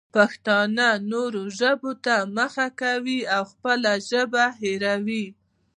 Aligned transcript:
پښتانه 0.15 0.87
نورو 1.11 1.41
ژبو 1.59 1.91
ته 2.05 2.15
مخه 2.37 2.67
کوي 2.81 3.19
او 3.35 3.43
خپله 3.51 3.91
ژبه 4.09 4.45
هېروي. 4.61 5.25